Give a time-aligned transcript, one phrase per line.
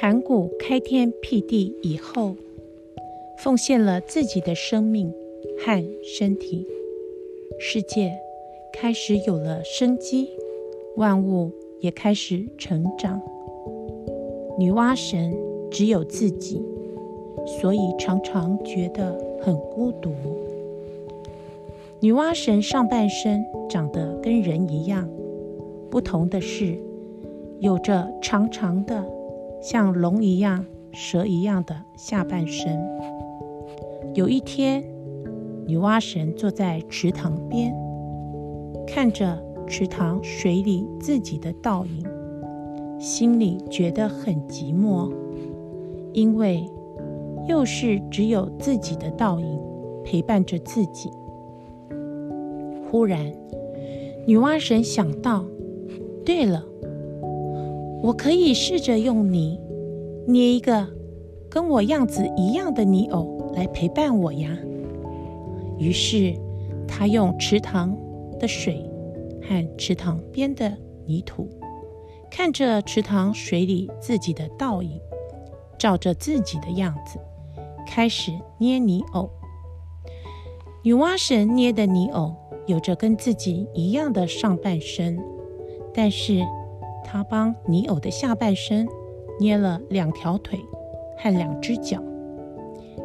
[0.00, 2.34] 盘古开天辟地以后，
[3.36, 5.12] 奉献了自己的生命
[5.58, 6.66] 和身体，
[7.58, 8.18] 世界
[8.72, 10.30] 开始有了生机，
[10.96, 13.20] 万物也开始成长。
[14.58, 15.36] 女娲神
[15.70, 16.62] 只有自己，
[17.60, 20.14] 所以常常觉得很孤独。
[22.00, 25.06] 女娲神上半身长得跟人一样，
[25.90, 26.78] 不同的是，
[27.58, 29.04] 有着长长的
[29.60, 32.80] 像龙一样、蛇一样的下半身。
[34.14, 34.82] 有一天，
[35.66, 37.74] 女娲神坐在池塘边，
[38.86, 42.04] 看着池塘水里自己的倒影，
[42.98, 45.12] 心里觉得很寂寞，
[46.12, 46.68] 因为
[47.46, 49.60] 又是只有自己的倒影
[50.02, 51.10] 陪伴着自己。
[52.90, 53.32] 忽然，
[54.26, 55.44] 女娲神想到
[56.24, 56.64] ：“对了，
[58.02, 59.60] 我可以试着用泥
[60.26, 60.86] 捏一个
[61.50, 64.56] 跟我样子一样的泥偶来陪伴我呀。”
[65.78, 66.34] 于是，
[66.86, 67.96] 他用池塘
[68.38, 68.84] 的水
[69.42, 71.48] 和池塘边的泥土，
[72.30, 75.00] 看着池塘水里自己的倒影，
[75.78, 77.18] 照着自己的样子，
[77.86, 79.30] 开始捏泥偶。
[80.82, 82.34] 女娲神捏的泥偶。
[82.66, 85.18] 有着跟自己一样的上半身，
[85.92, 86.40] 但是
[87.04, 88.88] 他帮泥偶的下半身
[89.38, 90.58] 捏了两条腿
[91.18, 92.02] 和两只脚。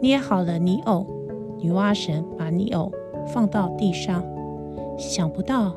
[0.00, 1.06] 捏好了泥偶，
[1.58, 2.92] 女娲神把泥偶
[3.26, 4.22] 放到地上，
[4.98, 5.74] 想不到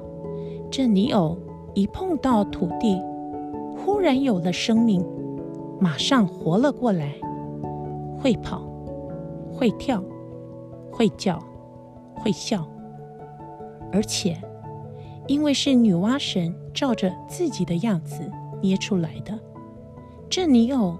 [0.69, 1.37] 这泥偶
[1.73, 3.01] 一碰到土地，
[3.77, 5.05] 忽然有了生命，
[5.79, 7.15] 马上活了过来，
[8.19, 8.61] 会跑，
[9.53, 10.03] 会跳，
[10.91, 11.39] 会叫，
[12.15, 12.67] 会笑。
[13.91, 14.37] 而且，
[15.27, 18.29] 因为是女娲神照着自己的样子
[18.61, 19.37] 捏出来的，
[20.29, 20.97] 这泥偶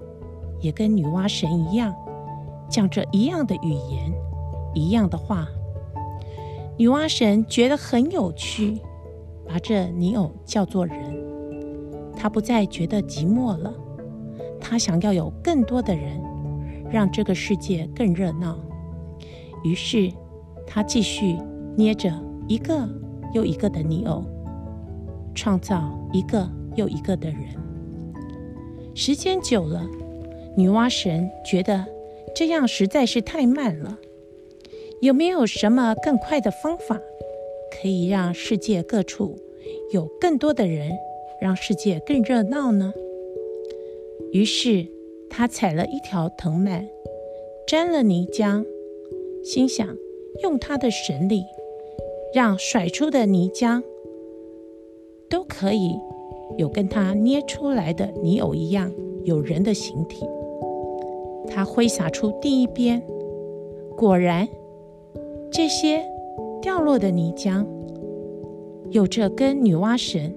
[0.60, 1.94] 也跟女娲神一样，
[2.68, 4.12] 讲着一样的语言，
[4.74, 5.48] 一样的话。
[6.76, 8.78] 女娲神觉得很有趣，
[9.46, 10.96] 把这泥偶叫做人。
[12.16, 13.72] 她不再觉得寂寞了，
[14.60, 16.22] 她想要有更多的人，
[16.90, 18.58] 让这个世界更热闹。
[19.64, 20.10] 于是，
[20.66, 21.38] 她继续
[21.76, 22.12] 捏着。
[22.48, 22.88] 一个
[23.32, 24.24] 又一个的泥偶，
[25.34, 27.38] 创造一个又一个的人。
[28.94, 29.88] 时间久了，
[30.56, 31.86] 女娲神觉得
[32.34, 33.98] 这样实在是太慢了。
[35.00, 37.00] 有没有什么更快的方法，
[37.70, 39.36] 可以让世界各处
[39.92, 40.92] 有更多的人，
[41.40, 42.92] 让世界更热闹呢？
[44.32, 44.86] 于是，
[45.30, 46.88] 她采了一条藤蔓，
[47.66, 48.66] 沾了泥浆，
[49.42, 49.96] 心想
[50.42, 51.44] 用她的神力。
[52.32, 53.82] 让甩出的泥浆
[55.30, 55.98] 都可以
[56.58, 58.92] 有跟他捏出来的泥偶一样
[59.24, 60.26] 有人的形体。
[61.48, 63.00] 他挥洒出第一鞭，
[63.96, 64.46] 果然，
[65.50, 66.04] 这些
[66.60, 67.64] 掉落的泥浆
[68.90, 70.34] 有着跟女娲神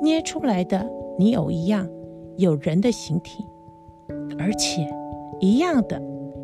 [0.00, 0.88] 捏出来的
[1.18, 1.86] 泥偶一样
[2.36, 3.44] 有人的形体，
[4.38, 4.88] 而且
[5.40, 6.00] 一样的，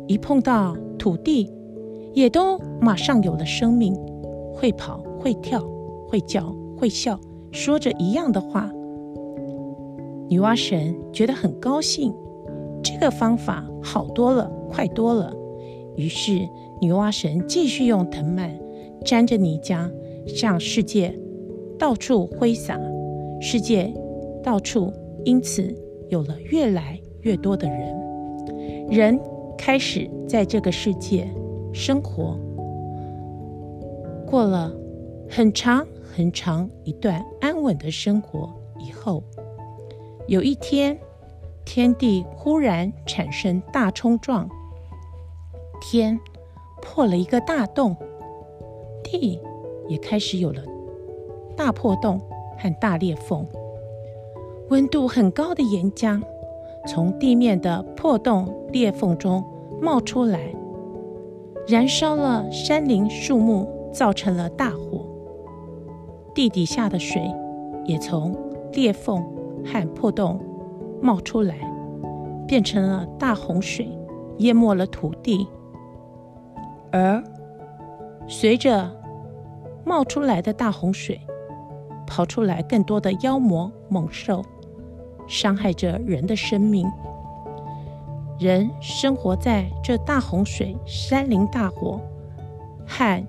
[0.07, 1.49] 一碰到土地，
[2.13, 3.95] 也都马上有了生命。
[4.53, 5.61] 会跑，会跳，
[6.07, 7.19] 会叫，会笑，
[7.55, 8.69] 说着一样的话。
[10.27, 12.13] 女娲神觉得很高兴，
[12.83, 15.33] 这个方法好多了，快多了。
[15.95, 16.31] 于是
[16.81, 18.51] 女娲神继续用藤蔓
[19.05, 19.89] 沾着泥浆，
[20.27, 21.17] 向世界
[21.79, 22.77] 到处挥洒，
[23.39, 23.93] 世界
[24.43, 24.91] 到处
[25.23, 25.73] 因此
[26.09, 29.19] 有了越来越多的人，人
[29.57, 31.25] 开始在这个世界
[31.71, 32.37] 生活。
[34.27, 34.73] 过了
[35.29, 35.85] 很长
[36.15, 38.49] 很长一段安稳的生活。
[38.79, 39.21] 以后，
[40.27, 40.97] 有一天，
[41.65, 44.49] 天地忽然产生大冲撞，
[45.81, 46.17] 天
[46.81, 47.93] 破了一个大洞，
[49.03, 49.41] 地
[49.89, 50.63] 也开始有了
[51.57, 52.17] 大破洞
[52.57, 53.45] 和大裂缝，
[54.69, 56.21] 温度很高的岩浆
[56.87, 59.43] 从地面的破洞裂缝中
[59.81, 60.55] 冒出来，
[61.67, 63.75] 燃烧了山林树木。
[63.95, 65.04] 造成了大火，
[66.35, 67.33] 地底下的水
[67.85, 68.35] 也从
[68.73, 69.23] 裂缝
[69.65, 70.37] 和破洞
[71.01, 71.55] 冒出来，
[72.45, 73.89] 变成了大洪水，
[74.39, 75.47] 淹没了土地。
[76.91, 77.23] 而
[78.27, 78.91] 随着
[79.85, 81.19] 冒出来的大洪水，
[82.05, 84.43] 跑出来更多的妖魔猛兽，
[85.27, 86.85] 伤害着人的生命。
[88.37, 92.01] 人生活在这大洪水、山林大火
[92.85, 93.25] 和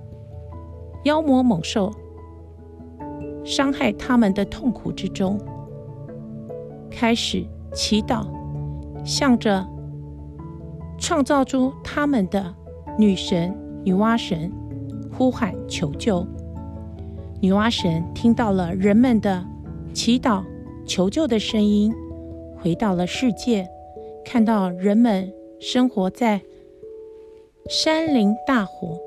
[1.05, 1.93] 妖魔猛兽
[3.47, 5.39] 伤害他们的痛苦之中，
[6.91, 8.27] 开始祈祷，
[9.05, 9.65] 向着
[10.99, 12.53] 创造出他们的
[12.99, 14.51] 女神女娲神
[15.17, 16.27] 呼喊求救。
[17.41, 19.47] 女娲神听到了人们的
[19.95, 20.43] 祈祷
[20.85, 21.95] 求救的声音，
[22.61, 23.69] 回到了世界，
[24.25, 26.41] 看到人们生活在
[27.69, 28.99] 山林大火、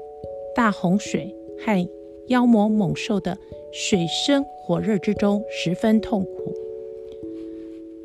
[0.55, 1.89] 大洪水和
[2.27, 3.37] 妖魔猛兽的
[3.71, 6.53] 水深火热之中，十分痛苦。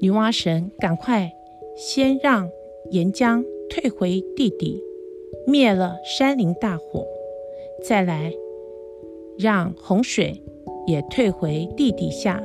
[0.00, 1.32] 女娲神赶快
[1.76, 2.50] 先让
[2.90, 4.82] 岩浆退回地底，
[5.46, 7.06] 灭了山林大火，
[7.82, 8.32] 再来
[9.38, 10.42] 让洪水
[10.86, 12.42] 也退回地底下，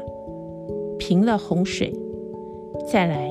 [0.97, 1.93] 平了洪水，
[2.89, 3.29] 再来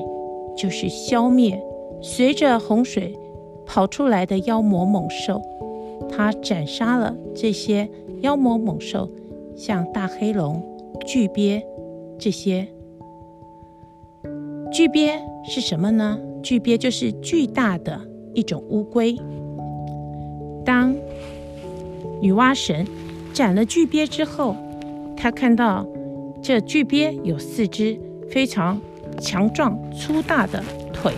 [0.55, 1.59] 就是消灭
[2.01, 3.17] 随着洪水
[3.65, 5.41] 跑出来的妖魔猛兽，
[6.07, 7.89] 他斩杀了这些
[8.21, 9.09] 妖魔猛兽，
[9.59, 10.63] 像大黑龙、
[11.05, 11.61] 巨鳖
[12.17, 12.65] 这些。
[14.71, 16.17] 巨鳖是什么呢？
[16.41, 17.99] 巨鳖就是巨大的
[18.33, 19.17] 一种乌龟。
[20.63, 20.95] 当
[22.21, 22.87] 女娲神
[23.33, 24.55] 斩了巨鳖之后，
[25.17, 25.85] 她看到
[26.41, 27.99] 这巨鳖有四只
[28.31, 28.79] 非常
[29.19, 30.63] 强壮粗大的
[30.93, 31.11] 腿，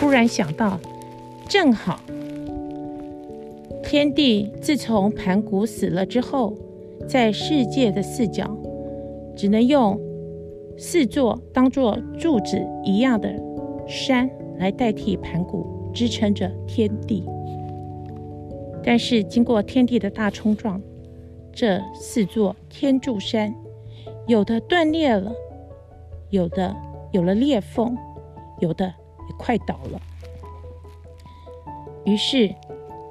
[0.00, 0.76] 忽然想到，
[1.48, 2.00] 正好
[3.84, 6.56] 天帝自从盘古死了之后，
[7.10, 8.56] 在世界的四角
[9.34, 9.98] 只能用
[10.78, 13.34] 四座当做柱子一样的
[13.88, 17.24] 山来代替盘古，支撑着天地。
[18.84, 20.80] 但是经过天地的大冲撞，
[21.52, 23.52] 这四座天柱山
[24.28, 25.32] 有的断裂了，
[26.28, 26.76] 有的
[27.10, 27.96] 有了裂缝，
[28.60, 30.00] 有的也快倒了。
[32.04, 32.54] 于是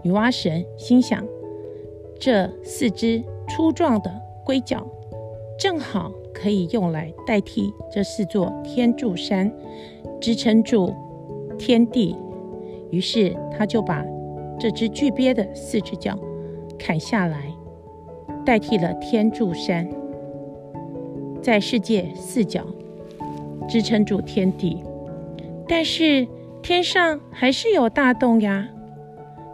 [0.03, 1.21] 女娲神心想：
[2.17, 3.21] 这四只
[3.59, 4.09] 粗壮的
[4.45, 4.87] 龟脚，
[5.59, 6.09] 正好。
[6.31, 9.51] 可以用来代替这四座天柱山，
[10.21, 10.95] 支撑住
[11.57, 12.15] 天地。
[12.91, 14.05] 于是他就把
[14.57, 16.17] 这只巨鳖的四只脚
[16.77, 17.53] 砍下来，
[18.45, 19.89] 代替了天柱山，
[21.41, 22.65] 在世界四角
[23.67, 24.81] 支撑住天地。
[25.67, 26.25] 但是
[26.61, 28.69] 天上还是有大洞呀，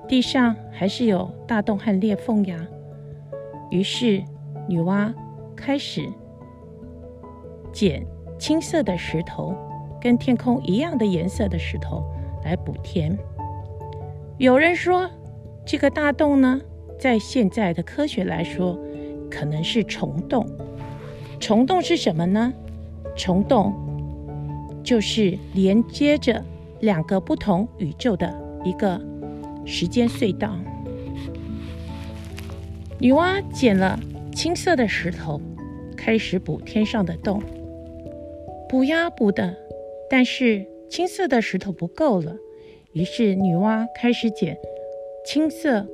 [0.07, 2.67] 地上还是有大洞和裂缝呀。
[3.75, 4.23] 于是
[4.69, 5.13] 女娲
[5.53, 6.09] 开始。
[7.73, 8.05] 捡
[8.39, 9.53] 青色的石头，
[9.99, 12.01] 跟天空一样的颜色的石头
[12.45, 13.17] 来补天。
[14.37, 15.09] 有人说，
[15.65, 16.61] 这个大洞呢，
[16.97, 18.79] 在现在的科学来说，
[19.29, 20.47] 可能是虫洞。
[21.37, 22.53] 虫洞是什么呢？
[23.17, 23.73] 虫洞
[24.85, 26.41] 就是连接着
[26.79, 28.33] 两个不同宇宙的
[28.63, 29.01] 一个
[29.65, 30.55] 时间隧道。
[32.97, 33.99] 女娲捡了
[34.33, 35.41] 青色的石头，
[35.97, 37.41] 开始补天上的洞。
[38.69, 39.55] 补呀补的，
[40.09, 42.37] 但是青色的石头不够了，
[42.93, 44.57] 于是女娲开始捡
[45.25, 45.85] 青色、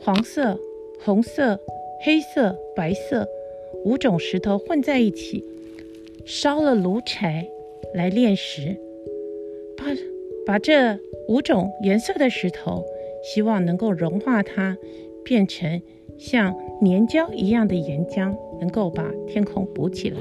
[0.00, 0.58] 黄色、
[1.00, 1.58] 红色、
[2.02, 3.28] 黑色、白色
[3.84, 5.44] 五种石头混在一起，
[6.24, 7.48] 烧了炉柴
[7.92, 8.76] 来炼石，
[9.76, 9.84] 把
[10.46, 12.84] 把这五种颜色的石头，
[13.24, 14.76] 希望能够融化它，
[15.24, 15.80] 变成
[16.18, 20.18] 像粘胶一样的岩浆，能够把天空补起来。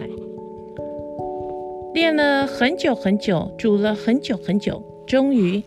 [1.93, 5.61] 练了很久很久，煮了很久很久，终于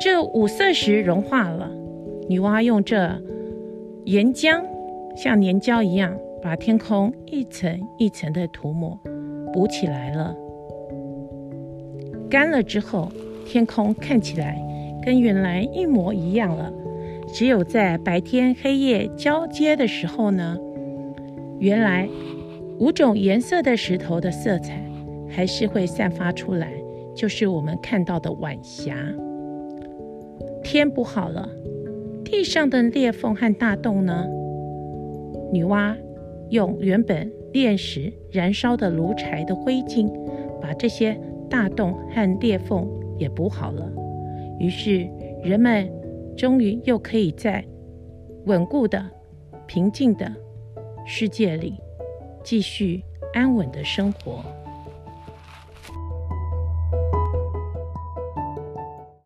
[0.00, 1.70] 这五色石融化了。
[2.28, 3.20] 女娲用这
[4.04, 4.64] 岩浆
[5.14, 8.98] 像粘胶一样，把天空一层一层的涂抹
[9.52, 10.34] 补起来了。
[12.28, 13.08] 干了之后，
[13.46, 14.60] 天空看起来
[15.04, 16.72] 跟原来一模一样了。
[17.32, 20.58] 只有在白天黑夜交接的时候呢，
[21.58, 22.08] 原来
[22.78, 24.84] 五种颜色的石头的色彩。
[25.28, 26.72] 还是会散发出来，
[27.14, 28.94] 就是我们看到的晚霞。
[30.62, 31.48] 天补好了，
[32.24, 34.24] 地上的裂缝和大洞呢？
[35.52, 35.94] 女娲
[36.50, 40.08] 用原本炼石燃烧的炉柴的灰烬，
[40.62, 41.18] 把这些
[41.50, 43.92] 大洞和裂缝也补好了。
[44.60, 45.06] 于是
[45.42, 45.90] 人们
[46.36, 47.64] 终于又可以在
[48.44, 49.04] 稳固的、
[49.66, 50.30] 平静的
[51.06, 51.74] 世界里
[52.44, 53.02] 继续
[53.32, 54.44] 安稳的生活。